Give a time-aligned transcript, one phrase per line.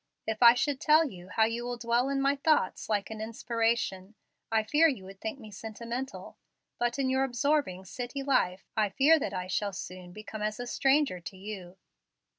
[0.25, 4.15] If I should tell you how you will dwell in my thoughts like an inspiration,
[4.51, 6.39] I fear you would think me sentimental.
[6.79, 10.65] But in your absorbing city life I fear that I shall soon become as a
[10.65, 11.77] stranger to you."